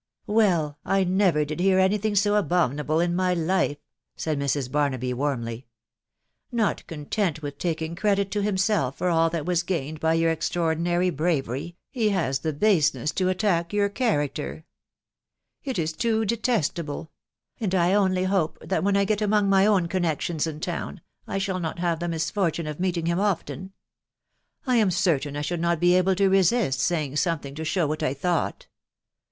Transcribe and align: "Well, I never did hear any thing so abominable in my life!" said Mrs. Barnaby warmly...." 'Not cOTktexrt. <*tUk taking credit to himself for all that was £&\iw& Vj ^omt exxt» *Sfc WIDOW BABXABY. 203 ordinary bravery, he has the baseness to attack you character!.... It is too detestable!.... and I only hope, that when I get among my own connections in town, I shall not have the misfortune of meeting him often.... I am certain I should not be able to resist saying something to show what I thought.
"Well, 0.25 0.79
I 0.83 1.03
never 1.03 1.45
did 1.45 1.59
hear 1.59 1.77
any 1.77 1.99
thing 1.99 2.15
so 2.15 2.33
abominable 2.33 2.99
in 2.99 3.15
my 3.15 3.35
life!" 3.35 3.77
said 4.17 4.39
Mrs. 4.39 4.71
Barnaby 4.71 5.13
warmly...." 5.13 5.67
'Not 6.51 6.81
cOTktexrt. 6.87 7.41
<*tUk 7.43 7.59
taking 7.59 7.95
credit 7.95 8.31
to 8.31 8.41
himself 8.41 8.97
for 8.97 9.09
all 9.09 9.29
that 9.29 9.45
was 9.45 9.61
£&\iw& 9.63 9.99
Vj 9.99 9.99
^omt 9.99 9.99
exxt» 9.99 9.99
*Sfc 9.99 10.01
WIDOW 10.01 10.31
BABXABY. 10.31 10.49
203 10.49 10.61
ordinary 10.63 11.09
bravery, 11.11 11.77
he 11.91 12.09
has 12.09 12.39
the 12.39 12.51
baseness 12.51 13.11
to 13.11 13.29
attack 13.29 13.73
you 13.73 13.87
character!.... 13.91 14.65
It 15.63 15.77
is 15.77 15.93
too 15.93 16.25
detestable!.... 16.25 17.11
and 17.59 17.75
I 17.75 17.93
only 17.93 18.23
hope, 18.23 18.57
that 18.67 18.83
when 18.83 18.97
I 18.97 19.05
get 19.05 19.21
among 19.21 19.49
my 19.51 19.67
own 19.67 19.87
connections 19.87 20.47
in 20.47 20.61
town, 20.61 21.01
I 21.27 21.37
shall 21.37 21.59
not 21.59 21.77
have 21.77 21.99
the 21.99 22.07
misfortune 22.07 22.65
of 22.65 22.79
meeting 22.79 23.05
him 23.05 23.19
often.... 23.19 23.71
I 24.65 24.77
am 24.77 24.89
certain 24.89 25.37
I 25.37 25.41
should 25.41 25.61
not 25.61 25.79
be 25.79 25.93
able 25.93 26.15
to 26.15 26.27
resist 26.27 26.79
saying 26.79 27.17
something 27.17 27.53
to 27.53 27.63
show 27.63 27.85
what 27.85 28.01
I 28.01 28.15
thought. 28.15 28.65